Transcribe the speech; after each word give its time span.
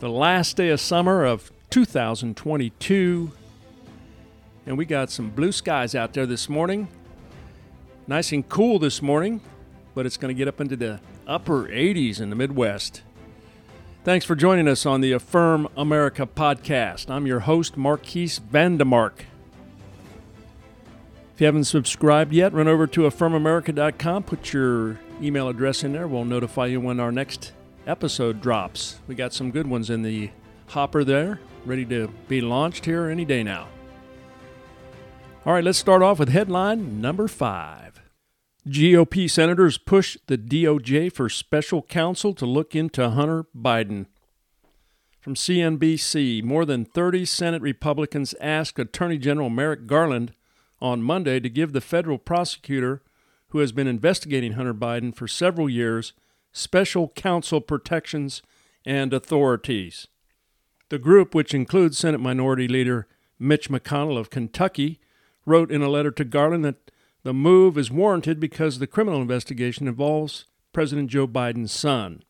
the 0.00 0.08
last 0.08 0.56
day 0.56 0.70
of 0.70 0.80
summer 0.80 1.26
of 1.26 1.52
2022. 1.68 3.32
And 4.64 4.78
we 4.78 4.86
got 4.86 5.10
some 5.10 5.28
blue 5.28 5.52
skies 5.52 5.94
out 5.94 6.14
there 6.14 6.24
this 6.24 6.48
morning. 6.48 6.88
Nice 8.06 8.32
and 8.32 8.48
cool 8.48 8.78
this 8.78 9.02
morning, 9.02 9.42
but 9.94 10.06
it's 10.06 10.16
going 10.16 10.34
to 10.34 10.38
get 10.38 10.48
up 10.48 10.58
into 10.58 10.74
the 10.74 11.00
upper 11.26 11.64
80s 11.64 12.18
in 12.18 12.30
the 12.30 12.36
Midwest. 12.36 13.02
Thanks 14.02 14.24
for 14.24 14.34
joining 14.34 14.68
us 14.68 14.86
on 14.86 15.02
the 15.02 15.12
Affirm 15.12 15.68
America 15.76 16.26
podcast. 16.26 17.10
I'm 17.10 17.26
your 17.26 17.40
host, 17.40 17.76
Marquise 17.76 18.40
Vandemark. 18.40 19.24
If 21.34 21.40
you 21.40 21.46
haven't 21.46 21.64
subscribed 21.64 22.32
yet, 22.32 22.54
run 22.54 22.68
over 22.68 22.86
to 22.86 23.02
affirmamerica.com, 23.02 24.22
put 24.22 24.54
your 24.54 24.98
email 25.20 25.48
address 25.48 25.84
in 25.84 25.92
there. 25.92 26.08
We'll 26.08 26.24
notify 26.24 26.66
you 26.66 26.80
when 26.80 27.00
our 27.00 27.12
next 27.12 27.52
episode 27.86 28.40
drops. 28.40 29.00
We 29.06 29.14
got 29.14 29.32
some 29.32 29.50
good 29.50 29.66
ones 29.66 29.90
in 29.90 30.02
the 30.02 30.30
hopper 30.68 31.04
there, 31.04 31.40
ready 31.64 31.84
to 31.86 32.08
be 32.28 32.40
launched 32.40 32.84
here 32.84 33.08
any 33.08 33.24
day 33.24 33.42
now. 33.42 33.68
All 35.46 35.54
right, 35.54 35.64
let's 35.64 35.78
start 35.78 36.02
off 36.02 36.18
with 36.18 36.28
headline 36.28 37.00
number 37.00 37.26
five. 37.26 38.02
GOP 38.68 39.28
senators 39.30 39.78
push 39.78 40.18
the 40.26 40.36
DOJ 40.36 41.12
for 41.12 41.28
special 41.28 41.82
counsel 41.82 42.34
to 42.34 42.44
look 42.44 42.76
into 42.76 43.08
Hunter 43.08 43.46
Biden. 43.56 44.06
From 45.18 45.34
CNBC, 45.34 46.42
more 46.42 46.64
than 46.64 46.84
30 46.84 47.24
Senate 47.24 47.62
Republicans 47.62 48.34
asked 48.40 48.78
Attorney 48.78 49.18
General 49.18 49.50
Merrick 49.50 49.86
Garland 49.86 50.34
on 50.80 51.02
Monday 51.02 51.40
to 51.40 51.48
give 51.48 51.72
the 51.72 51.80
federal 51.80 52.18
prosecutor 52.18 53.02
who 53.48 53.58
has 53.58 53.72
been 53.72 53.86
investigating 53.86 54.52
Hunter 54.52 54.74
Biden 54.74 55.14
for 55.14 55.26
several 55.26 55.68
years 55.68 56.12
special 56.52 57.08
counsel 57.08 57.60
protections 57.60 58.42
and 58.84 59.12
authorities. 59.12 60.08
The 60.88 60.98
group, 60.98 61.34
which 61.34 61.54
includes 61.54 61.98
Senate 61.98 62.20
Minority 62.20 62.66
Leader 62.66 63.06
Mitch 63.38 63.70
McConnell 63.70 64.18
of 64.18 64.30
Kentucky, 64.30 65.00
wrote 65.46 65.70
in 65.70 65.82
a 65.82 65.88
letter 65.88 66.10
to 66.10 66.24
Garland 66.24 66.64
that 66.64 66.90
the 67.22 67.32
move 67.32 67.78
is 67.78 67.90
warranted 67.90 68.40
because 68.40 68.78
the 68.78 68.86
criminal 68.86 69.20
investigation 69.20 69.86
involves 69.86 70.46
President 70.72 71.10
Joe 71.10 71.26
Biden's 71.26 71.72
son. 71.72 72.22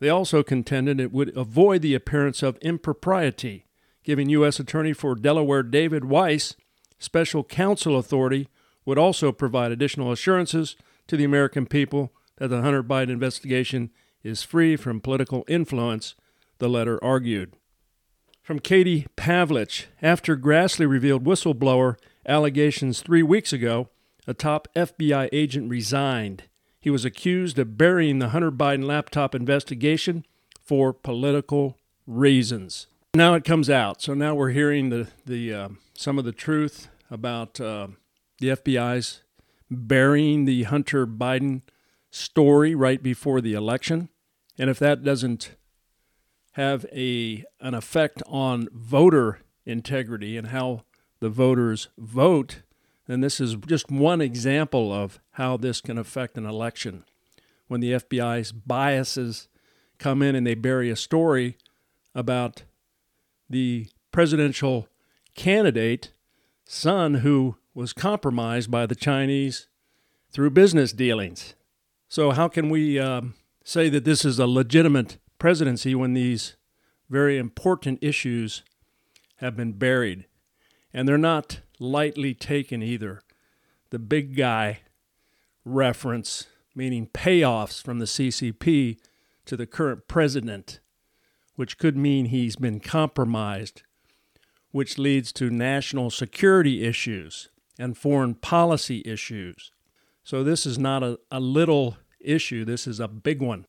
They 0.00 0.08
also 0.08 0.42
contended 0.42 1.00
it 1.00 1.12
would 1.12 1.36
avoid 1.36 1.82
the 1.82 1.94
appearance 1.94 2.42
of 2.42 2.56
impropriety, 2.58 3.66
giving 4.04 4.28
U.S. 4.30 4.60
Attorney 4.60 4.92
for 4.92 5.14
Delaware 5.14 5.62
David 5.62 6.04
Weiss 6.04 6.54
special 6.98 7.44
counsel 7.44 7.96
authority 7.96 8.48
would 8.84 8.98
also 8.98 9.32
provide 9.32 9.70
additional 9.70 10.12
assurances 10.12 10.76
to 11.06 11.16
the 11.16 11.24
American 11.24 11.66
people 11.66 12.12
that 12.38 12.48
the 12.48 12.62
Hunter 12.62 12.82
Biden 12.82 13.10
investigation 13.10 13.90
is 14.22 14.42
free 14.42 14.76
from 14.76 15.00
political 15.00 15.44
influence, 15.48 16.14
the 16.58 16.68
letter 16.68 17.02
argued. 17.02 17.54
From 18.42 18.58
Katie 18.58 19.06
Pavlich, 19.16 19.86
after 20.00 20.36
Grassley 20.36 20.88
revealed 20.88 21.24
whistleblower 21.24 21.96
allegations 22.26 23.02
three 23.02 23.22
weeks 23.22 23.52
ago, 23.52 23.88
a 24.26 24.34
top 24.34 24.68
FBI 24.74 25.28
agent 25.32 25.70
resigned. 25.70 26.44
He 26.80 26.90
was 26.90 27.04
accused 27.04 27.58
of 27.58 27.76
burying 27.76 28.18
the 28.18 28.30
Hunter 28.30 28.52
Biden 28.52 28.84
laptop 28.84 29.34
investigation 29.34 30.24
for 30.62 30.92
political 30.92 31.76
reasons. 32.06 32.86
Now 33.14 33.34
it 33.34 33.44
comes 33.44 33.68
out, 33.68 34.02
so 34.02 34.14
now 34.14 34.34
we're 34.34 34.50
hearing 34.50 34.90
the 34.90 35.08
the 35.24 35.52
uh, 35.52 35.68
some 35.94 36.18
of 36.18 36.24
the 36.24 36.32
truth 36.32 36.88
about 37.10 37.60
uh, 37.60 37.88
the 38.38 38.48
FBI's 38.48 39.22
burying 39.70 40.44
the 40.44 40.64
Hunter 40.64 41.06
Biden 41.06 41.62
story 42.10 42.74
right 42.74 43.02
before 43.02 43.40
the 43.40 43.54
election. 43.54 44.08
And 44.58 44.70
if 44.70 44.78
that 44.78 45.04
doesn't 45.04 45.56
have 46.52 46.84
a 46.92 47.44
an 47.60 47.74
effect 47.74 48.22
on 48.26 48.68
voter 48.72 49.40
integrity 49.64 50.36
and 50.36 50.48
how 50.48 50.82
the 51.20 51.28
voters 51.28 51.88
vote, 51.96 52.62
then 53.06 53.20
this 53.20 53.40
is 53.40 53.54
just 53.66 53.90
one 53.90 54.20
example 54.20 54.92
of 54.92 55.20
how 55.32 55.56
this 55.56 55.80
can 55.80 55.98
affect 55.98 56.36
an 56.36 56.46
election. 56.46 57.04
When 57.68 57.80
the 57.80 57.92
FBI's 57.92 58.52
biases 58.52 59.48
come 59.98 60.22
in 60.22 60.34
and 60.34 60.46
they 60.46 60.54
bury 60.54 60.90
a 60.90 60.96
story 60.96 61.56
about 62.14 62.62
the 63.48 63.88
presidential 64.10 64.88
candidate 65.34 66.12
son 66.64 67.14
who 67.14 67.56
was 67.74 67.92
compromised 67.92 68.70
by 68.70 68.86
the 68.86 68.94
Chinese 68.94 69.68
through 70.30 70.50
business 70.50 70.92
dealings. 70.92 71.54
So, 72.10 72.30
how 72.30 72.48
can 72.48 72.70
we 72.70 72.98
um, 72.98 73.34
say 73.64 73.90
that 73.90 74.04
this 74.04 74.24
is 74.24 74.38
a 74.38 74.46
legitimate 74.46 75.18
presidency 75.38 75.94
when 75.94 76.14
these 76.14 76.56
very 77.10 77.36
important 77.36 77.98
issues 78.00 78.62
have 79.36 79.54
been 79.54 79.72
buried? 79.72 80.24
And 80.92 81.06
they're 81.06 81.18
not 81.18 81.60
lightly 81.78 82.32
taken 82.32 82.82
either. 82.82 83.20
The 83.90 83.98
big 83.98 84.36
guy 84.36 84.80
reference, 85.66 86.46
meaning 86.74 87.08
payoffs 87.08 87.82
from 87.82 87.98
the 87.98 88.06
CCP 88.06 88.98
to 89.44 89.56
the 89.56 89.66
current 89.66 90.08
president, 90.08 90.80
which 91.56 91.76
could 91.76 91.96
mean 91.96 92.26
he's 92.26 92.56
been 92.56 92.80
compromised, 92.80 93.82
which 94.70 94.96
leads 94.96 95.30
to 95.32 95.50
national 95.50 96.08
security 96.08 96.84
issues 96.84 97.50
and 97.78 97.98
foreign 97.98 98.34
policy 98.34 99.02
issues. 99.04 99.72
So 100.28 100.44
this 100.44 100.66
is 100.66 100.78
not 100.78 101.02
a, 101.02 101.18
a 101.30 101.40
little 101.40 101.96
issue, 102.20 102.66
this 102.66 102.86
is 102.86 103.00
a 103.00 103.08
big 103.08 103.40
one. 103.40 103.64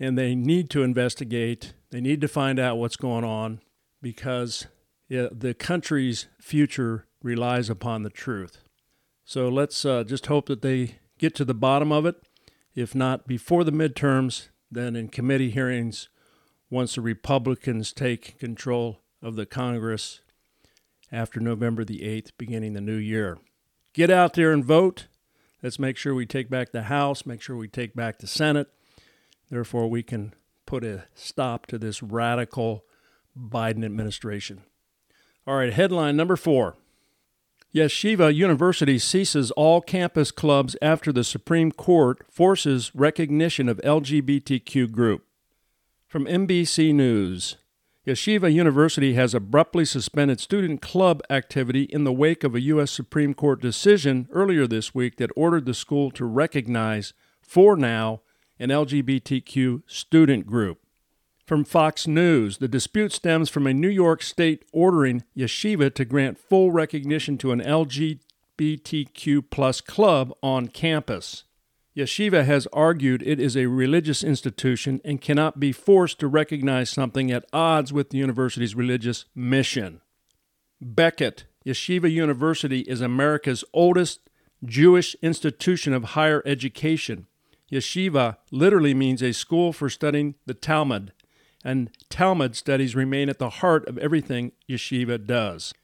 And 0.00 0.18
they 0.18 0.34
need 0.34 0.68
to 0.70 0.82
investigate, 0.82 1.72
they 1.92 2.00
need 2.00 2.20
to 2.22 2.26
find 2.26 2.58
out 2.58 2.78
what's 2.78 2.96
going 2.96 3.22
on 3.22 3.60
because 4.02 4.66
the 5.08 5.54
country's 5.56 6.26
future 6.40 7.06
relies 7.22 7.70
upon 7.70 8.02
the 8.02 8.10
truth. 8.10 8.58
So 9.24 9.48
let's 9.48 9.84
uh, 9.84 10.02
just 10.02 10.26
hope 10.26 10.46
that 10.46 10.62
they 10.62 10.96
get 11.16 11.36
to 11.36 11.44
the 11.44 11.54
bottom 11.54 11.92
of 11.92 12.04
it. 12.04 12.16
If 12.74 12.92
not 12.92 13.28
before 13.28 13.62
the 13.62 13.70
midterms, 13.70 14.48
then 14.68 14.96
in 14.96 15.10
committee 15.10 15.50
hearings 15.50 16.08
once 16.68 16.96
the 16.96 17.02
Republicans 17.02 17.92
take 17.92 18.36
control 18.36 18.98
of 19.22 19.36
the 19.36 19.46
Congress 19.46 20.22
after 21.12 21.38
November 21.38 21.84
the 21.84 22.00
8th, 22.00 22.32
beginning 22.36 22.72
the 22.72 22.80
new 22.80 22.96
year. 22.96 23.38
Get 23.92 24.10
out 24.10 24.34
there 24.34 24.50
and 24.50 24.64
vote. 24.64 25.06
Let's 25.62 25.78
make 25.78 25.96
sure 25.96 26.14
we 26.14 26.26
take 26.26 26.48
back 26.48 26.72
the 26.72 26.84
House, 26.84 27.26
make 27.26 27.42
sure 27.42 27.56
we 27.56 27.68
take 27.68 27.94
back 27.94 28.18
the 28.18 28.26
Senate. 28.26 28.68
Therefore, 29.50 29.88
we 29.88 30.02
can 30.02 30.34
put 30.64 30.84
a 30.84 31.04
stop 31.14 31.66
to 31.66 31.78
this 31.78 32.02
radical 32.02 32.84
Biden 33.38 33.84
administration. 33.84 34.62
All 35.46 35.56
right, 35.56 35.72
headline 35.72 36.16
number 36.16 36.36
four 36.36 36.76
Yeshiva 37.74 38.34
University 38.34 38.98
ceases 38.98 39.50
all 39.52 39.80
campus 39.80 40.30
clubs 40.30 40.76
after 40.82 41.12
the 41.12 41.24
Supreme 41.24 41.70
Court 41.70 42.24
forces 42.30 42.90
recognition 42.94 43.68
of 43.68 43.78
LGBTQ 43.78 44.90
group. 44.90 45.24
From 46.08 46.26
NBC 46.26 46.92
News 46.92 47.56
Yeshiva 48.10 48.52
University 48.52 49.14
has 49.14 49.34
abruptly 49.34 49.84
suspended 49.84 50.40
student 50.40 50.82
club 50.82 51.22
activity 51.30 51.84
in 51.84 52.02
the 52.02 52.12
wake 52.12 52.42
of 52.42 52.56
a 52.56 52.60
U.S. 52.62 52.90
Supreme 52.90 53.34
Court 53.34 53.62
decision 53.62 54.26
earlier 54.32 54.66
this 54.66 54.92
week 54.92 55.16
that 55.18 55.30
ordered 55.36 55.64
the 55.64 55.74
school 55.74 56.10
to 56.12 56.24
recognize, 56.24 57.12
for 57.40 57.76
now, 57.76 58.22
an 58.58 58.70
LGBTQ 58.70 59.84
student 59.86 60.44
group. 60.44 60.80
From 61.46 61.64
Fox 61.64 62.08
News, 62.08 62.58
the 62.58 62.66
dispute 62.66 63.12
stems 63.12 63.48
from 63.48 63.68
a 63.68 63.72
New 63.72 63.88
York 63.88 64.24
state 64.24 64.64
ordering 64.72 65.22
Yeshiva 65.36 65.94
to 65.94 66.04
grant 66.04 66.36
full 66.36 66.72
recognition 66.72 67.38
to 67.38 67.52
an 67.52 67.60
LGBTQ 67.60 69.44
plus 69.52 69.80
club 69.80 70.32
on 70.42 70.66
campus. 70.66 71.44
Yeshiva 72.00 72.46
has 72.46 72.66
argued 72.72 73.22
it 73.22 73.38
is 73.38 73.56
a 73.56 73.66
religious 73.66 74.24
institution 74.24 75.02
and 75.04 75.20
cannot 75.20 75.60
be 75.60 75.70
forced 75.70 76.18
to 76.18 76.26
recognize 76.26 76.88
something 76.88 77.30
at 77.30 77.44
odds 77.52 77.92
with 77.92 78.08
the 78.08 78.16
university's 78.16 78.74
religious 78.74 79.26
mission. 79.34 80.00
Becket, 80.80 81.44
Yeshiva 81.66 82.10
University 82.10 82.80
is 82.80 83.02
America's 83.02 83.64
oldest 83.74 84.20
Jewish 84.64 85.14
institution 85.20 85.92
of 85.92 86.16
higher 86.16 86.42
education. 86.46 87.26
Yeshiva 87.70 88.38
literally 88.50 88.94
means 88.94 89.22
a 89.22 89.34
school 89.34 89.70
for 89.70 89.90
studying 89.90 90.36
the 90.46 90.54
Talmud, 90.54 91.12
and 91.62 91.90
Talmud 92.08 92.56
studies 92.56 92.96
remain 92.96 93.28
at 93.28 93.38
the 93.38 93.50
heart 93.50 93.86
of 93.86 93.98
everything 93.98 94.52
yeshiva 94.66 95.24
does. 95.26 95.74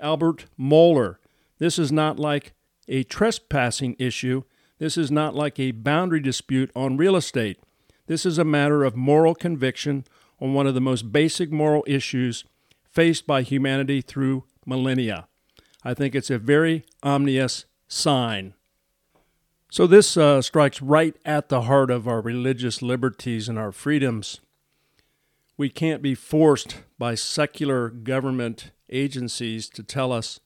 Albert 0.00 0.46
Mohler. 0.58 1.18
This 1.58 1.78
is 1.78 1.92
not 1.92 2.18
like 2.18 2.54
a 2.88 3.04
trespassing 3.04 3.94
issue. 4.00 4.42
This 4.78 4.98
is 4.98 5.10
not 5.10 5.34
like 5.34 5.58
a 5.58 5.70
boundary 5.72 6.20
dispute 6.20 6.70
on 6.76 6.96
real 6.96 7.16
estate. 7.16 7.58
This 8.06 8.26
is 8.26 8.38
a 8.38 8.44
matter 8.44 8.84
of 8.84 8.94
moral 8.94 9.34
conviction 9.34 10.04
on 10.40 10.54
one 10.54 10.66
of 10.66 10.74
the 10.74 10.80
most 10.80 11.12
basic 11.12 11.50
moral 11.50 11.84
issues 11.86 12.44
faced 12.84 13.26
by 13.26 13.42
humanity 13.42 14.00
through 14.00 14.44
millennia. 14.64 15.28
I 15.82 15.94
think 15.94 16.14
it's 16.14 16.30
a 16.30 16.38
very 16.38 16.84
ominous 17.02 17.64
sign. 17.88 18.54
So, 19.70 19.86
this 19.86 20.16
uh, 20.16 20.42
strikes 20.42 20.80
right 20.80 21.16
at 21.24 21.48
the 21.48 21.62
heart 21.62 21.90
of 21.90 22.06
our 22.06 22.20
religious 22.20 22.82
liberties 22.82 23.48
and 23.48 23.58
our 23.58 23.72
freedoms. 23.72 24.40
We 25.56 25.70
can't 25.70 26.02
be 26.02 26.14
forced 26.14 26.78
by 26.98 27.14
secular 27.14 27.88
government 27.88 28.70
agencies 28.90 29.68
to 29.70 29.82
tell 29.82 30.12
us 30.12 30.38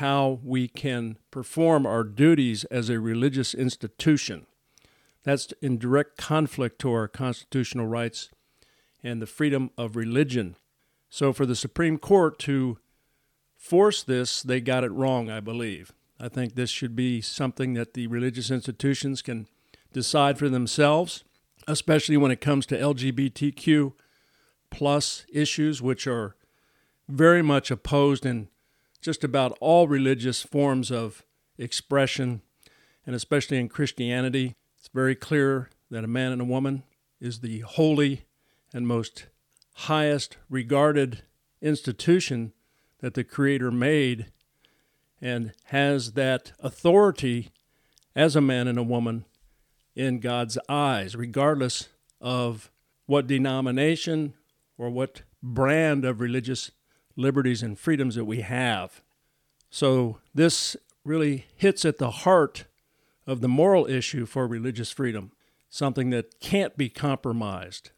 how 0.00 0.40
we 0.42 0.66
can 0.66 1.18
perform 1.30 1.84
our 1.84 2.02
duties 2.02 2.64
as 2.64 2.88
a 2.88 2.98
religious 2.98 3.52
institution. 3.52 4.46
That's 5.24 5.52
in 5.60 5.76
direct 5.76 6.16
conflict 6.16 6.80
to 6.80 6.92
our 6.92 7.06
constitutional 7.06 7.86
rights 7.86 8.30
and 9.04 9.20
the 9.20 9.26
freedom 9.26 9.70
of 9.76 9.96
religion. 9.96 10.56
So, 11.10 11.34
for 11.34 11.44
the 11.44 11.54
Supreme 11.54 11.98
Court 11.98 12.38
to 12.40 12.78
force 13.58 14.02
this, 14.02 14.42
they 14.42 14.62
got 14.62 14.84
it 14.84 14.90
wrong, 14.90 15.28
I 15.28 15.40
believe. 15.40 15.92
I 16.18 16.28
think 16.30 16.54
this 16.54 16.70
should 16.70 16.96
be 16.96 17.20
something 17.20 17.74
that 17.74 17.92
the 17.92 18.06
religious 18.06 18.50
institutions 18.50 19.20
can 19.20 19.48
decide 19.92 20.38
for 20.38 20.48
themselves, 20.48 21.24
especially 21.68 22.16
when 22.16 22.30
it 22.30 22.40
comes 22.40 22.64
to 22.66 22.78
LGBTQ 22.78 23.92
plus 24.70 25.26
issues, 25.30 25.82
which 25.82 26.06
are 26.06 26.36
very 27.06 27.42
much 27.42 27.70
opposed 27.70 28.24
in 28.24 28.48
just 29.00 29.24
about 29.24 29.56
all 29.60 29.88
religious 29.88 30.42
forms 30.42 30.90
of 30.90 31.24
expression, 31.58 32.42
and 33.06 33.14
especially 33.14 33.58
in 33.58 33.68
Christianity. 33.68 34.54
It's 34.78 34.88
very 34.92 35.14
clear 35.14 35.70
that 35.90 36.04
a 36.04 36.08
man 36.08 36.32
and 36.32 36.40
a 36.40 36.46
woman 36.46 36.84
is 37.20 37.40
the 37.40 37.60
holy 37.60 38.24
and 38.72 38.86
most 38.86 39.26
highest 39.74 40.36
regarded 40.48 41.22
institution 41.60 42.52
that 43.00 43.14
the 43.14 43.24
Creator 43.24 43.70
made 43.70 44.26
and 45.20 45.52
has 45.64 46.12
that 46.12 46.52
authority 46.60 47.50
as 48.14 48.36
a 48.36 48.40
man 48.40 48.68
and 48.68 48.78
a 48.78 48.82
woman 48.82 49.24
in 49.94 50.20
God's 50.20 50.58
eyes, 50.68 51.14
regardless 51.16 51.88
of 52.20 52.70
what 53.06 53.26
denomination 53.26 54.34
or 54.78 54.88
what 54.90 55.22
brand 55.42 56.04
of 56.04 56.20
religious 56.20 56.70
liberties 57.16 57.62
and 57.62 57.78
freedoms 57.78 58.14
that 58.14 58.24
we 58.24 58.40
have. 58.40 59.02
So, 59.70 60.18
this 60.34 60.76
really 61.04 61.46
hits 61.56 61.84
at 61.84 61.98
the 61.98 62.10
heart 62.10 62.64
of 63.26 63.40
the 63.40 63.48
moral 63.48 63.86
issue 63.86 64.26
for 64.26 64.46
religious 64.46 64.90
freedom, 64.90 65.32
something 65.68 66.10
that 66.10 66.40
can't 66.40 66.76
be 66.76 66.88
compromised, 66.88 67.90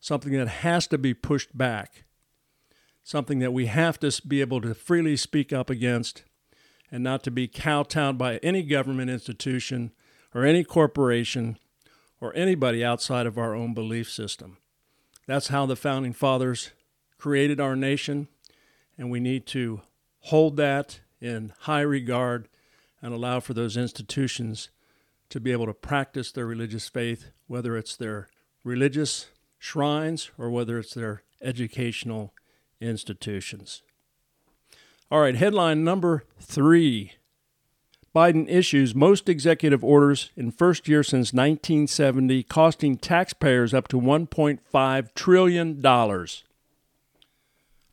something 0.00 0.32
that 0.32 0.48
has 0.48 0.86
to 0.88 0.98
be 0.98 1.12
pushed 1.12 1.56
back, 1.56 2.04
something 3.02 3.38
that 3.40 3.52
we 3.52 3.66
have 3.66 3.98
to 4.00 4.22
be 4.26 4.40
able 4.40 4.60
to 4.60 4.74
freely 4.74 5.16
speak 5.16 5.52
up 5.52 5.68
against 5.68 6.24
and 6.90 7.04
not 7.04 7.22
to 7.22 7.30
be 7.30 7.46
kowtowed 7.46 8.18
by 8.18 8.38
any 8.38 8.62
government 8.62 9.10
institution 9.10 9.92
or 10.34 10.44
any 10.44 10.64
corporation 10.64 11.58
or 12.20 12.34
anybody 12.34 12.84
outside 12.84 13.26
of 13.26 13.38
our 13.38 13.54
own 13.54 13.74
belief 13.74 14.10
system. 14.10 14.56
That's 15.26 15.48
how 15.48 15.66
the 15.66 15.76
founding 15.76 16.12
fathers 16.12 16.70
created 17.20 17.60
our 17.60 17.76
nation, 17.76 18.28
and 18.98 19.10
we 19.10 19.20
need 19.20 19.46
to 19.46 19.82
hold 20.20 20.56
that 20.56 21.00
in 21.20 21.52
high 21.60 21.80
regard 21.80 22.48
and 23.02 23.14
allow 23.14 23.40
for 23.40 23.54
those 23.54 23.76
institutions 23.76 24.70
to 25.28 25.40
be 25.40 25.52
able 25.52 25.66
to 25.66 25.74
practice 25.74 26.32
their 26.32 26.46
religious 26.46 26.88
faith, 26.88 27.30
whether 27.46 27.76
it's 27.76 27.96
their 27.96 28.28
religious 28.64 29.28
shrines 29.58 30.30
or 30.36 30.50
whether 30.50 30.78
it's 30.78 30.94
their 30.94 31.22
educational 31.40 32.34
institutions. 32.80 33.82
All 35.10 35.20
right, 35.20 35.34
headline 35.34 35.84
number 35.84 36.24
three 36.40 37.12
Biden 38.14 38.48
issues 38.48 38.94
most 38.94 39.28
executive 39.28 39.84
orders 39.84 40.30
in 40.36 40.50
first 40.50 40.88
year 40.88 41.02
since 41.04 41.32
1970, 41.32 42.42
costing 42.44 42.96
taxpayers 42.96 43.72
up 43.72 43.86
to 43.88 44.00
$1.5 44.00 45.14
trillion. 45.14 45.80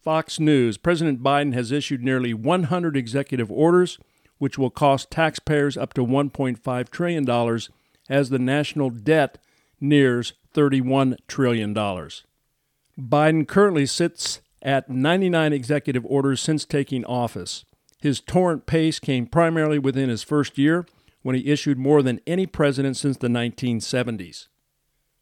Fox 0.07 0.39
News 0.39 0.77
President 0.77 1.21
Biden 1.21 1.53
has 1.53 1.69
issued 1.69 2.01
nearly 2.01 2.33
100 2.33 2.95
executive 2.95 3.51
orders, 3.51 3.99
which 4.37 4.57
will 4.57 4.69
cost 4.69 5.11
taxpayers 5.11 5.75
up 5.75 5.93
to 5.95 6.05
$1.5 6.05 6.89
trillion 6.89 7.59
as 8.07 8.29
the 8.29 8.39
national 8.39 8.89
debt 8.89 9.37
nears 9.81 10.31
$31 10.55 11.17
trillion. 11.27 11.75
Biden 11.75 13.45
currently 13.45 13.85
sits 13.85 14.39
at 14.61 14.89
99 14.89 15.51
executive 15.51 16.05
orders 16.05 16.39
since 16.39 16.63
taking 16.63 17.03
office. 17.03 17.65
His 17.99 18.21
torrent 18.21 18.65
pace 18.65 18.99
came 18.99 19.27
primarily 19.27 19.77
within 19.77 20.07
his 20.07 20.23
first 20.23 20.57
year, 20.57 20.85
when 21.21 21.35
he 21.35 21.51
issued 21.51 21.77
more 21.77 22.01
than 22.01 22.21
any 22.25 22.45
president 22.45 22.95
since 22.95 23.17
the 23.17 23.27
1970s. 23.27 24.47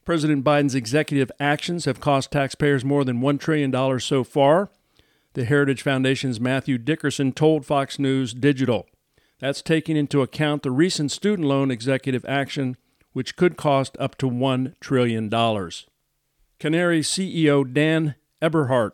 President 0.05 0.43
Biden's 0.43 0.75
executive 0.75 1.31
actions 1.39 1.85
have 1.85 1.99
cost 1.99 2.31
taxpayers 2.31 2.85
more 2.85 3.03
than 3.03 3.21
$1 3.21 3.39
trillion 3.39 3.99
so 3.99 4.23
far. 4.23 4.69
The 5.33 5.45
Heritage 5.45 5.81
Foundation's 5.81 6.39
Matthew 6.39 6.77
Dickerson 6.77 7.33
told 7.33 7.65
Fox 7.65 7.97
News 7.97 8.33
Digital. 8.35 8.87
That's 9.39 9.63
taking 9.63 9.97
into 9.97 10.21
account 10.21 10.61
the 10.61 10.69
recent 10.69 11.11
student 11.11 11.47
loan 11.47 11.71
executive 11.71 12.23
action, 12.25 12.77
which 13.13 13.35
could 13.35 13.57
cost 13.57 13.97
up 13.99 14.15
to 14.19 14.29
$1 14.29 14.79
trillion. 14.79 15.27
Canary 16.59 17.01
CEO 17.01 17.73
Dan 17.73 18.13
Eberhart. 18.41 18.91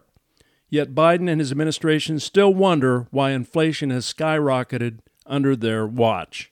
Yet 0.70 0.96
Biden 0.96 1.30
and 1.30 1.42
his 1.42 1.52
administration 1.52 2.20
still 2.20 2.54
wonder 2.54 3.08
why 3.12 3.32
inflation 3.32 3.90
has 3.90 4.12
skyrocketed 4.12 5.00
under 5.26 5.58
their 5.58 5.86
watch. 5.86 6.52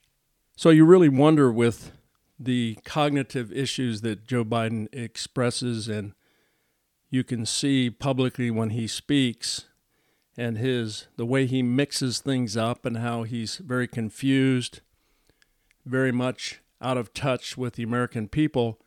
So 0.54 0.68
you 0.68 0.84
really 0.84 1.08
wonder 1.08 1.50
with 1.50 1.92
the 2.40 2.78
cognitive 2.86 3.52
issues 3.52 4.00
that 4.00 4.26
Joe 4.26 4.44
Biden 4.44 4.88
expresses, 4.94 5.88
and 5.88 6.14
you 7.10 7.22
can 7.22 7.44
see 7.44 7.90
publicly 7.90 8.50
when 8.50 8.70
he 8.70 8.86
speaks 8.86 9.66
and 10.38 10.56
his 10.56 11.06
the 11.16 11.26
way 11.26 11.44
he 11.44 11.62
mixes 11.62 12.20
things 12.20 12.56
up 12.56 12.86
and 12.86 12.96
how 12.96 13.24
he's 13.24 13.58
very 13.58 13.86
confused, 13.86 14.80
very 15.84 16.10
much 16.10 16.62
out 16.80 16.96
of 16.96 17.12
touch 17.12 17.58
with 17.58 17.74
the 17.74 17.82
American 17.82 18.26
people, 18.26 18.80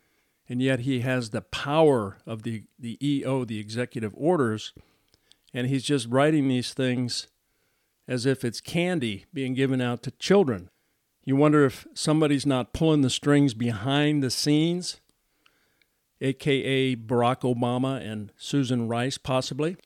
and 0.48 0.60
yet 0.60 0.80
he 0.80 1.00
has 1.00 1.30
the 1.30 1.40
power 1.40 2.18
of 2.26 2.42
the, 2.42 2.64
the 2.76 2.98
EO, 3.00 3.44
the 3.44 3.60
executive 3.60 4.12
orders, 4.16 4.72
and 5.52 5.68
he's 5.68 5.84
just 5.84 6.08
writing 6.08 6.48
these 6.48 6.74
things 6.74 7.28
as 8.08 8.26
if 8.26 8.44
it's 8.44 8.60
candy 8.60 9.26
being 9.32 9.54
given 9.54 9.80
out 9.80 10.02
to 10.02 10.10
children. 10.10 10.70
You 11.24 11.36
wonder 11.36 11.64
if 11.64 11.86
somebody's 11.94 12.44
not 12.44 12.74
pulling 12.74 13.00
the 13.00 13.08
strings 13.08 13.54
behind 13.54 14.22
the 14.22 14.30
scenes, 14.30 15.00
aka 16.20 16.94
Barack 16.96 17.40
Obama 17.40 17.98
and 18.00 18.30
Susan 18.36 18.88
Rice, 18.88 19.16
possibly. 19.16 19.76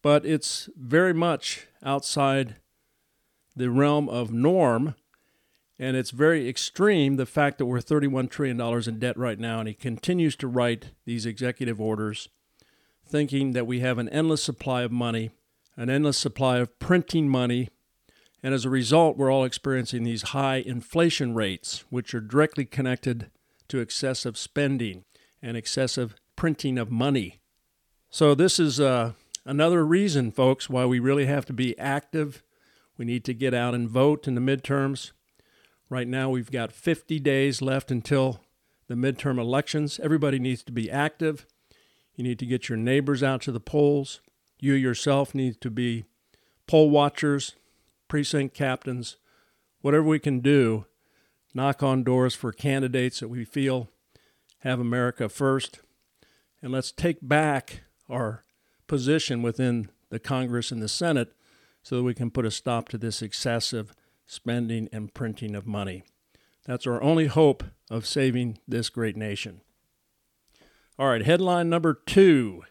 But 0.00 0.24
it's 0.24 0.70
very 0.74 1.12
much 1.12 1.66
outside 1.82 2.56
the 3.54 3.70
realm 3.70 4.08
of 4.08 4.32
norm, 4.32 4.94
and 5.78 5.98
it's 5.98 6.12
very 6.12 6.48
extreme 6.48 7.16
the 7.16 7.26
fact 7.26 7.58
that 7.58 7.66
we're 7.66 7.80
$31 7.80 8.30
trillion 8.30 8.58
in 8.88 8.98
debt 8.98 9.18
right 9.18 9.38
now, 9.38 9.58
and 9.58 9.68
he 9.68 9.74
continues 9.74 10.34
to 10.36 10.48
write 10.48 10.92
these 11.04 11.26
executive 11.26 11.78
orders, 11.78 12.30
thinking 13.06 13.52
that 13.52 13.66
we 13.66 13.80
have 13.80 13.98
an 13.98 14.08
endless 14.08 14.42
supply 14.42 14.80
of 14.80 14.92
money, 14.92 15.30
an 15.76 15.90
endless 15.90 16.16
supply 16.16 16.56
of 16.56 16.78
printing 16.78 17.28
money 17.28 17.68
and 18.42 18.54
as 18.54 18.64
a 18.64 18.70
result, 18.70 19.16
we're 19.16 19.30
all 19.30 19.44
experiencing 19.44 20.02
these 20.02 20.22
high 20.22 20.56
inflation 20.56 21.34
rates, 21.34 21.84
which 21.90 22.14
are 22.14 22.20
directly 22.20 22.64
connected 22.64 23.30
to 23.68 23.80
excessive 23.80 24.38
spending 24.38 25.04
and 25.42 25.56
excessive 25.56 26.14
printing 26.36 26.78
of 26.78 26.90
money. 26.90 27.40
So, 28.08 28.34
this 28.34 28.58
is 28.58 28.80
uh, 28.80 29.12
another 29.44 29.84
reason, 29.84 30.32
folks, 30.32 30.70
why 30.70 30.86
we 30.86 30.98
really 30.98 31.26
have 31.26 31.44
to 31.46 31.52
be 31.52 31.78
active. 31.78 32.42
We 32.96 33.04
need 33.04 33.24
to 33.24 33.34
get 33.34 33.54
out 33.54 33.74
and 33.74 33.88
vote 33.88 34.26
in 34.26 34.34
the 34.34 34.40
midterms. 34.40 35.12
Right 35.88 36.08
now, 36.08 36.30
we've 36.30 36.50
got 36.50 36.72
50 36.72 37.18
days 37.20 37.60
left 37.60 37.90
until 37.90 38.40
the 38.88 38.94
midterm 38.94 39.38
elections. 39.38 40.00
Everybody 40.02 40.38
needs 40.38 40.62
to 40.64 40.72
be 40.72 40.90
active. 40.90 41.46
You 42.16 42.24
need 42.24 42.38
to 42.40 42.46
get 42.46 42.68
your 42.68 42.78
neighbors 42.78 43.22
out 43.22 43.42
to 43.42 43.52
the 43.52 43.60
polls. 43.60 44.20
You 44.58 44.74
yourself 44.74 45.34
need 45.34 45.60
to 45.60 45.70
be 45.70 46.04
poll 46.66 46.90
watchers, 46.90 47.54
precinct 48.10 48.54
captains, 48.54 49.16
whatever 49.80 50.04
we 50.04 50.18
can 50.18 50.40
do, 50.40 50.84
knock 51.54 51.82
on 51.82 52.04
doors 52.04 52.34
for 52.34 52.52
candidates 52.52 53.20
that 53.20 53.28
we 53.28 53.44
feel 53.44 53.88
have 54.58 54.78
America 54.78 55.28
first 55.30 55.80
and 56.62 56.72
let's 56.72 56.92
take 56.92 57.18
back 57.22 57.82
our 58.08 58.44
position 58.86 59.42
within 59.42 59.88
the 60.10 60.18
Congress 60.18 60.70
and 60.70 60.82
the 60.82 60.88
Senate 60.88 61.32
so 61.82 61.96
that 61.96 62.02
we 62.02 62.14
can 62.14 62.30
put 62.30 62.44
a 62.44 62.50
stop 62.50 62.88
to 62.88 62.98
this 62.98 63.22
excessive 63.22 63.94
spending 64.26 64.88
and 64.92 65.14
printing 65.14 65.54
of 65.54 65.66
money. 65.66 66.02
That's 66.66 66.86
our 66.86 67.02
only 67.02 67.26
hope 67.26 67.64
of 67.90 68.06
saving 68.06 68.58
this 68.68 68.90
great 68.90 69.16
nation. 69.16 69.62
All 70.98 71.08
right, 71.08 71.24
headline 71.24 71.70
number 71.70 71.94
two 71.94 72.64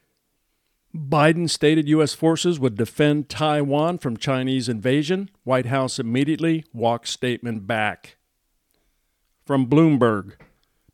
Biden 0.95 1.49
stated 1.49 1.87
U.S. 1.89 2.13
forces 2.13 2.59
would 2.59 2.75
defend 2.75 3.29
Taiwan 3.29 3.99
from 3.99 4.17
Chinese 4.17 4.67
invasion. 4.67 5.29
White 5.43 5.67
House 5.67 5.99
immediately 5.99 6.65
walks 6.73 7.11
statement 7.11 7.67
back. 7.67 8.17
From 9.45 9.67
Bloomberg 9.67 10.33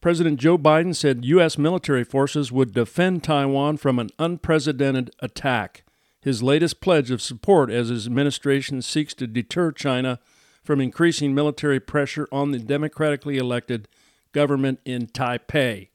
President 0.02 0.40
Joe 0.40 0.58
Biden 0.58 0.96
said 0.96 1.26
U.S. 1.26 1.58
military 1.58 2.04
forces 2.04 2.52
would 2.52 2.74
defend 2.74 3.24
Taiwan 3.24 3.78
from 3.78 3.98
an 3.98 4.12
unprecedented 4.20 5.10
attack, 5.20 5.84
his 6.22 6.44
latest 6.44 6.80
pledge 6.80 7.10
of 7.10 7.24
support 7.24 7.72
as 7.72 7.90
his 7.90 8.06
administration 8.06 8.84
seeks 8.84 9.16
to 9.16 9.26
deter 9.26 9.72
China 9.72 10.20
from 10.64 10.80
increasing 10.80 11.34
military 11.34 11.80
pressure 11.80 12.28
on 12.32 12.52
the 12.52 12.60
democratically 12.60 13.38
elected 13.38 13.88
government 14.32 14.80
in 14.86 15.08
Taipei. 15.08 15.90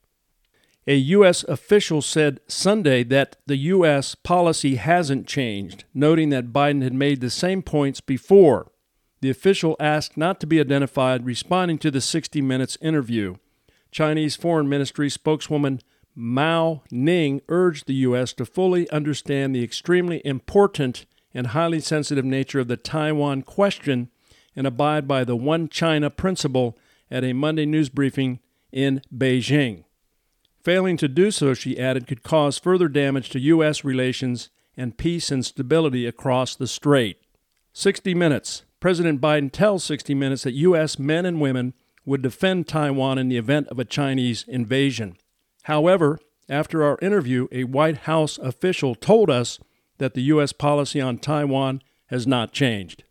A 0.87 0.95
U.S. 0.95 1.43
official 1.43 2.01
said 2.01 2.39
Sunday 2.47 3.03
that 3.03 3.37
the 3.45 3.57
U.S. 3.57 4.15
policy 4.15 4.75
hasn't 4.75 5.27
changed, 5.27 5.83
noting 5.93 6.29
that 6.29 6.51
Biden 6.51 6.81
had 6.81 6.93
made 6.93 7.21
the 7.21 7.29
same 7.29 7.61
points 7.61 8.01
before. 8.01 8.71
The 9.21 9.29
official 9.29 9.75
asked 9.79 10.17
not 10.17 10.39
to 10.39 10.47
be 10.47 10.59
identified, 10.59 11.23
responding 11.23 11.77
to 11.79 11.91
the 11.91 12.01
60 12.01 12.41
Minutes 12.41 12.79
interview. 12.81 13.35
Chinese 13.91 14.35
Foreign 14.35 14.67
Ministry 14.67 15.09
spokeswoman 15.09 15.81
Mao 16.15 16.81
Ning 16.89 17.41
urged 17.47 17.85
the 17.85 17.93
U.S. 17.95 18.33
to 18.33 18.45
fully 18.45 18.89
understand 18.89 19.53
the 19.53 19.63
extremely 19.63 20.19
important 20.25 21.05
and 21.33 21.47
highly 21.47 21.79
sensitive 21.79 22.25
nature 22.25 22.59
of 22.59 22.67
the 22.67 22.75
Taiwan 22.75 23.43
question 23.43 24.09
and 24.55 24.65
abide 24.65 25.07
by 25.07 25.23
the 25.23 25.35
One 25.35 25.69
China 25.69 26.09
principle 26.09 26.75
at 27.11 27.23
a 27.23 27.33
Monday 27.33 27.67
news 27.67 27.89
briefing 27.89 28.39
in 28.71 29.01
Beijing. 29.15 29.83
Failing 30.63 30.97
to 30.97 31.07
do 31.07 31.31
so, 31.31 31.53
she 31.53 31.79
added, 31.79 32.07
could 32.07 32.23
cause 32.23 32.59
further 32.59 32.87
damage 32.87 33.29
to 33.29 33.39
U.S. 33.39 33.83
relations 33.83 34.49
and 34.77 34.97
peace 34.97 35.31
and 35.31 35.45
stability 35.45 36.05
across 36.05 36.55
the 36.55 36.67
strait. 36.67 37.17
60 37.73 38.13
Minutes. 38.13 38.63
President 38.79 39.21
Biden 39.21 39.51
tells 39.51 39.83
60 39.83 40.13
Minutes 40.13 40.43
that 40.43 40.53
U.S. 40.53 40.99
men 40.99 41.25
and 41.25 41.41
women 41.41 41.73
would 42.05 42.21
defend 42.21 42.67
Taiwan 42.67 43.17
in 43.17 43.29
the 43.29 43.37
event 43.37 43.67
of 43.69 43.79
a 43.79 43.85
Chinese 43.85 44.45
invasion. 44.47 45.17
However, 45.63 46.19
after 46.49 46.83
our 46.83 46.97
interview, 47.01 47.47
a 47.51 47.63
White 47.63 47.99
House 47.99 48.37
official 48.37 48.95
told 48.95 49.29
us 49.29 49.59
that 49.97 50.13
the 50.13 50.23
U.S. 50.23 50.51
policy 50.51 50.99
on 50.99 51.17
Taiwan 51.17 51.81
has 52.07 52.27
not 52.27 52.53
changed. 52.53 53.03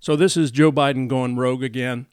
So 0.00 0.16
this 0.16 0.36
is 0.36 0.50
Joe 0.50 0.72
Biden 0.72 1.08
going 1.08 1.36
rogue 1.36 1.62
again. 1.62 2.06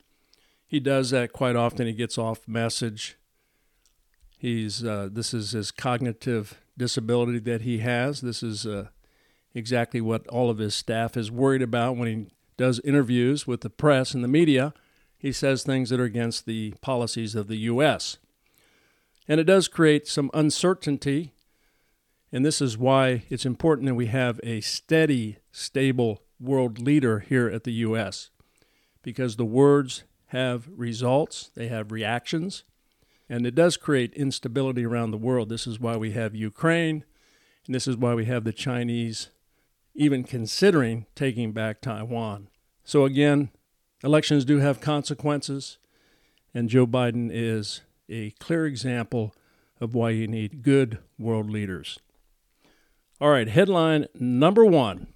He 0.67 0.79
does 0.79 1.11
that 1.11 1.33
quite 1.33 1.55
often. 1.55 1.87
He 1.87 1.93
gets 1.93 2.17
off 2.17 2.47
message. 2.47 3.17
He's 4.37 4.83
uh, 4.83 5.09
this 5.11 5.33
is 5.33 5.51
his 5.51 5.71
cognitive 5.71 6.61
disability 6.77 7.39
that 7.39 7.61
he 7.61 7.79
has. 7.79 8.21
This 8.21 8.43
is 8.43 8.65
uh, 8.65 8.87
exactly 9.53 10.01
what 10.01 10.27
all 10.27 10.49
of 10.49 10.57
his 10.57 10.75
staff 10.75 11.15
is 11.15 11.31
worried 11.31 11.61
about 11.61 11.97
when 11.97 12.07
he 12.07 12.27
does 12.57 12.79
interviews 12.81 13.47
with 13.47 13.61
the 13.61 13.69
press 13.69 14.13
and 14.13 14.23
the 14.23 14.27
media. 14.27 14.73
He 15.17 15.31
says 15.31 15.63
things 15.63 15.89
that 15.89 15.99
are 15.99 16.03
against 16.03 16.45
the 16.45 16.73
policies 16.81 17.35
of 17.35 17.47
the 17.47 17.57
U.S. 17.57 18.17
And 19.27 19.39
it 19.39 19.45
does 19.45 19.67
create 19.67 20.07
some 20.07 20.29
uncertainty. 20.33 21.33
And 22.31 22.45
this 22.45 22.61
is 22.61 22.77
why 22.77 23.23
it's 23.29 23.45
important 23.45 23.87
that 23.87 23.95
we 23.95 24.07
have 24.07 24.39
a 24.43 24.61
steady, 24.61 25.37
stable 25.51 26.21
world 26.39 26.79
leader 26.79 27.19
here 27.19 27.47
at 27.47 27.63
the 27.63 27.71
U.S. 27.73 28.29
Because 29.01 29.35
the 29.35 29.45
words 29.45 30.03
have 30.27 30.67
results, 30.75 31.49
they 31.55 31.67
have 31.69 31.91
reactions, 31.91 32.63
and 33.29 33.45
it 33.45 33.55
does 33.55 33.77
create 33.77 34.13
instability 34.13 34.85
around 34.85 35.11
the 35.11 35.17
world. 35.17 35.49
This 35.49 35.67
is 35.67 35.79
why 35.79 35.97
we 35.97 36.11
have 36.11 36.35
Ukraine, 36.35 37.03
and 37.65 37.75
this 37.75 37.87
is 37.87 37.97
why 37.97 38.13
we 38.13 38.25
have 38.25 38.43
the 38.43 38.53
Chinese 38.53 39.29
even 39.95 40.23
considering 40.23 41.05
taking 41.15 41.51
back 41.53 41.81
Taiwan. 41.81 42.49
So, 42.83 43.05
again, 43.05 43.49
elections 44.03 44.45
do 44.45 44.59
have 44.59 44.81
consequences, 44.81 45.77
and 46.53 46.69
Joe 46.69 46.85
Biden 46.85 47.29
is 47.31 47.81
a 48.09 48.31
clear 48.31 48.65
example 48.65 49.33
of 49.79 49.95
why 49.95 50.11
you 50.11 50.27
need 50.27 50.61
good 50.61 50.99
world 51.17 51.49
leaders. 51.49 51.99
All 53.19 53.29
right, 53.29 53.47
headline 53.47 54.07
number 54.13 54.65
one 54.65 55.07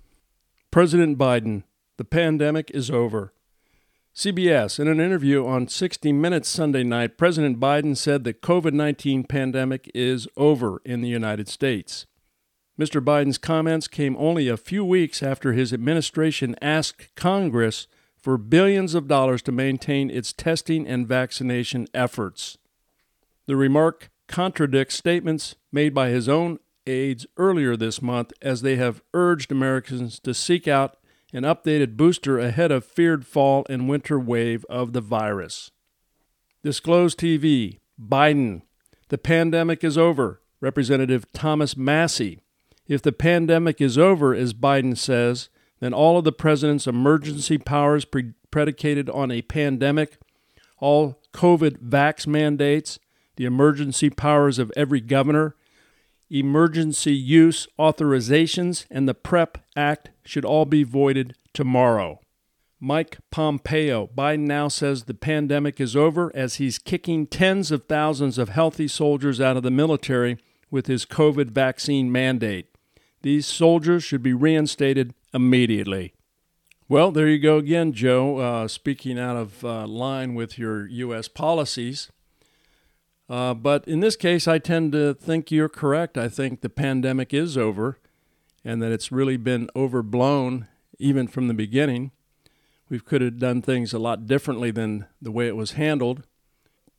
President 0.72 1.18
Biden, 1.18 1.64
the 1.98 2.06
pandemic 2.06 2.72
is 2.72 2.90
over. 2.90 3.34
CBS, 4.16 4.80
in 4.80 4.88
an 4.88 5.00
interview 5.00 5.46
on 5.46 5.68
60 5.68 6.12
Minutes 6.12 6.50
Sunday 6.50 6.84
night, 6.84 7.18
President 7.18 7.60
Biden 7.60 7.96
said 7.96 8.24
the 8.24 8.34
COVID 8.34 8.74
19 8.74 9.24
pandemic 9.24 9.90
is 9.94 10.28
over 10.36 10.82
in 10.84 11.02
the 11.02 11.08
United 11.08 11.48
States. 11.48 12.06
Mr. 12.78 13.04
Biden's 13.04 13.38
comments 13.38 13.88
came 13.88 14.16
only 14.18 14.48
a 14.48 14.58
few 14.58 14.84
weeks 14.84 15.22
after 15.22 15.54
his 15.54 15.74
administration 15.74 16.56
asked 16.62 17.14
Congress 17.16 17.88
for 18.18 18.38
billions 18.38 18.94
of 18.94 19.08
dollars 19.08 19.42
to 19.42 19.52
maintain 19.52 20.10
its 20.10 20.34
testing 20.34 20.88
and 20.88 21.08
vaccination 21.08 21.88
efforts. 21.94 22.58
The 23.48 23.56
remark 23.56 24.10
contradicts 24.28 24.96
statements 24.96 25.56
made 25.72 25.94
by 25.94 26.10
his 26.10 26.28
own 26.30 26.60
aides 26.86 27.26
earlier 27.38 27.76
this 27.76 28.02
month 28.02 28.32
as 28.42 28.62
they 28.62 28.76
have 28.76 29.02
urged 29.14 29.52
Americans 29.52 30.20
to 30.20 30.34
seek 30.34 30.68
out 30.68 30.99
an 31.34 31.44
updated 31.44 31.96
booster 31.96 32.40
ahead 32.40 32.72
of 32.72 32.86
feared 32.86 33.26
fall 33.26 33.66
and 33.70 33.88
winter 33.88 34.20
wave 34.20 34.66
of 34.70 34.94
the 34.94 35.02
virus. 35.02 35.72
Disclose 36.64 37.16
TV, 37.16 37.80
Biden. 38.02 38.64
The 39.10 39.18
pandemic 39.18 39.84
is 39.84 39.98
over. 39.98 40.42
Representative 40.62 41.32
Thomas 41.32 41.78
Massie. 41.78 42.42
If 42.88 43.02
the 43.02 43.12
pandemic 43.12 43.80
is 43.80 43.98
over, 43.98 44.34
as 44.34 44.54
Biden 44.54 44.98
says, 44.98 45.50
then 45.80 45.94
all 45.94 46.18
of 46.18 46.26
the 46.26 46.32
president's 46.32 46.88
emergency 46.88 47.58
powers 47.58 48.04
pre- 48.04 48.34
predicated 48.52 49.10
on 49.10 49.32
a 49.32 49.42
pandemic, 49.44 50.18
all 50.80 51.22
COVID 51.34 51.78
vax 51.78 52.28
mandates, 52.28 53.00
the 53.36 53.46
emergency 53.46 54.10
powers 54.10 54.60
of 54.60 54.72
every 54.76 55.00
governor, 55.00 55.56
emergency 56.30 57.14
use 57.14 57.68
authorizations, 57.80 58.86
and 58.90 59.08
the 59.08 59.14
PREP 59.14 59.58
Act 59.76 60.12
should 60.24 60.46
all 60.46 60.66
be 60.66 60.84
voided 60.84 61.36
tomorrow. 61.54 62.20
Mike 62.80 63.18
Pompeo. 63.30 64.08
Biden 64.16 64.48
now 64.48 64.68
says 64.70 65.04
the 65.04 65.14
pandemic 65.14 65.82
is 65.82 65.96
over 65.96 66.32
as 66.34 66.56
he's 66.56 66.80
kicking 66.80 67.28
tens 67.28 67.72
of 67.72 67.86
thousands 67.86 68.38
of 68.38 68.50
healthy 68.50 68.88
soldiers 68.88 69.42
out 69.42 69.58
of 69.58 69.64
the 69.64 69.72
military 69.72 70.38
with 70.72 70.88
his 70.88 71.06
COVID 71.06 71.50
vaccine 71.50 72.12
mandate. 72.12 72.68
These 73.22 73.46
soldiers 73.46 74.04
should 74.04 74.24
be 74.24 74.34
reinstated 74.34 75.14
immediately. 75.34 76.14
Well, 76.88 77.12
there 77.12 77.28
you 77.28 77.38
go 77.38 77.58
again, 77.58 77.92
Joe, 77.92 78.38
uh, 78.38 78.68
speaking 78.68 79.20
out 79.20 79.36
of 79.36 79.64
uh, 79.64 79.86
line 79.86 80.34
with 80.34 80.58
your 80.58 80.88
U.S. 80.88 81.28
policies. 81.28 82.10
Uh, 83.30 83.54
but 83.54 83.88
in 83.88 84.00
this 84.00 84.16
case, 84.16 84.48
I 84.48 84.58
tend 84.58 84.92
to 84.94 85.14
think 85.14 85.52
you're 85.52 85.70
correct. 85.70 86.18
I 86.18 86.30
think 86.30 86.62
the 86.62 86.70
pandemic 86.70 87.34
is 87.34 87.58
over 87.58 88.00
and 88.66 88.82
that 88.82 88.92
it's 88.92 89.12
really 89.12 89.38
been 89.38 89.70
overblown 89.76 90.68
even 90.98 91.28
from 91.28 91.48
the 91.48 91.54
beginning. 91.54 92.12
We 92.90 93.00
could 93.00 93.22
have 93.22 93.38
done 93.38 93.62
things 93.62 93.94
a 93.94 94.00
lot 94.00 94.26
differently 94.26 94.72
than 94.72 95.06
the 95.22 95.32
way 95.32 95.48
it 95.48 95.56
was 95.56 95.74
handled. 95.74 96.24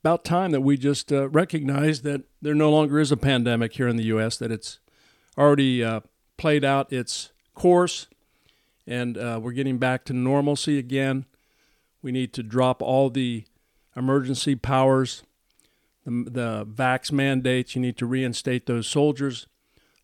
About 0.02 0.24
time 0.24 0.52
that 0.52 0.60
we 0.62 0.76
just 0.76 1.12
uh, 1.12 1.28
recognize 1.28 2.02
that 2.02 2.22
there 2.40 2.54
no 2.54 2.70
longer 2.70 3.00
is 3.00 3.12
a 3.12 3.16
pandemic 3.16 3.74
here 3.74 3.88
in 3.88 3.96
the 3.96 4.04
U.S., 4.04 4.38
that 4.38 4.52
it's 4.52 4.78
already 5.36 5.84
uh, 5.84 6.00
played 6.38 6.64
out 6.64 6.90
its 6.92 7.32
course, 7.54 8.06
and 8.86 9.18
uh, 9.18 9.38
we're 9.42 9.52
getting 9.52 9.76
back 9.76 10.04
to 10.06 10.14
normalcy 10.14 10.78
again. 10.78 11.26
We 12.00 12.12
need 12.12 12.32
to 12.34 12.42
drop 12.42 12.80
all 12.80 13.10
the 13.10 13.44
emergency 13.94 14.54
powers 14.54 15.22
the, 16.04 16.10
the 16.30 16.66
vax 16.66 17.12
mandates. 17.12 17.74
You 17.74 17.82
need 17.82 17.96
to 17.98 18.06
reinstate 18.06 18.66
those 18.66 18.86
soldiers, 18.86 19.46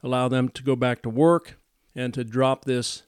allow 0.03 0.29
them 0.29 0.49
to 0.51 0.63
go 0.63 0.77
back 0.77 1.03
to 1.03 1.11
work, 1.11 1.59
and 1.95 2.13
to 2.15 2.25
drop 2.25 2.65
this 2.65 3.05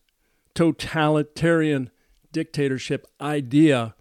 totalitarian 0.55 1.91
dictatorship 2.33 3.07
idea 3.21 3.95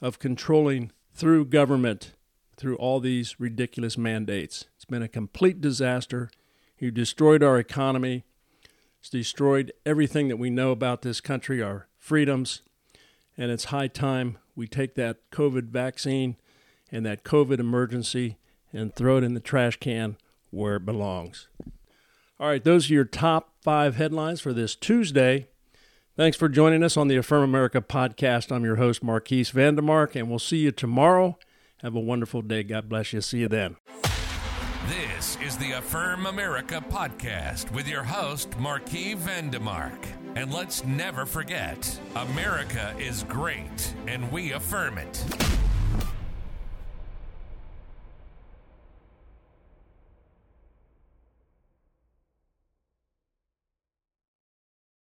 of 0.00 0.18
controlling 0.18 0.90
through 1.14 1.46
government, 1.46 2.12
through 2.56 2.76
all 2.76 3.00
these 3.00 3.38
ridiculous 3.38 3.96
mandates. 3.96 4.66
It's 4.76 4.84
been 4.84 5.02
a 5.02 5.08
complete 5.08 5.60
disaster. 5.60 6.30
You 6.78 6.90
destroyed 6.90 7.42
our 7.42 7.58
economy. 7.58 8.24
It's 9.00 9.10
destroyed 9.10 9.72
everything 9.86 10.28
that 10.28 10.36
we 10.36 10.50
know 10.50 10.70
about 10.70 11.02
this 11.02 11.20
country, 11.20 11.62
our 11.62 11.86
freedoms. 11.96 12.62
And 13.36 13.50
it's 13.50 13.66
high 13.66 13.88
time 13.88 14.38
we 14.54 14.66
take 14.66 14.94
that 14.96 15.30
COVID 15.30 15.68
vaccine 15.68 16.36
and 16.92 17.04
that 17.06 17.24
COVID 17.24 17.58
emergency 17.58 18.36
and 18.72 18.94
throw 18.94 19.16
it 19.16 19.24
in 19.24 19.34
the 19.34 19.40
trash 19.40 19.76
can 19.78 20.16
where 20.50 20.76
it 20.76 20.86
belongs. 20.86 21.48
All 22.38 22.48
right, 22.48 22.62
those 22.62 22.90
are 22.90 22.94
your 22.94 23.04
top 23.04 23.54
five 23.62 23.96
headlines 23.96 24.40
for 24.40 24.52
this 24.52 24.76
Tuesday. 24.76 25.48
Thanks 26.16 26.36
for 26.36 26.48
joining 26.48 26.82
us 26.82 26.96
on 26.96 27.08
the 27.08 27.16
Affirm 27.16 27.42
America 27.42 27.80
podcast. 27.80 28.52
I'm 28.52 28.64
your 28.64 28.76
host, 28.76 29.02
Marquise 29.02 29.50
Vandermark, 29.50 30.14
and 30.14 30.28
we'll 30.28 30.38
see 30.38 30.58
you 30.58 30.70
tomorrow. 30.70 31.38
Have 31.78 31.94
a 31.94 32.00
wonderful 32.00 32.42
day. 32.42 32.62
God 32.62 32.88
bless 32.88 33.12
you. 33.12 33.22
See 33.22 33.38
you 33.38 33.48
then. 33.48 33.76
This 34.88 35.38
is 35.40 35.56
the 35.56 35.72
Affirm 35.72 36.26
America 36.26 36.84
podcast 36.90 37.70
with 37.72 37.88
your 37.88 38.02
host, 38.02 38.58
Marquis 38.58 39.14
Vandemark. 39.14 39.96
And 40.34 40.52
let's 40.52 40.84
never 40.84 41.24
forget 41.24 41.98
America 42.14 42.94
is 42.98 43.24
great, 43.24 43.94
and 44.06 44.30
we 44.30 44.52
affirm 44.52 44.98
it. 44.98 45.61